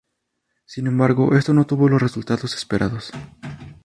Sin 0.65 0.87
embargo, 0.87 1.35
esto 1.37 1.53
no 1.53 1.67
tuvo 1.67 1.87
los 1.87 2.01
resultados 2.01 2.55
esperados. 2.55 3.11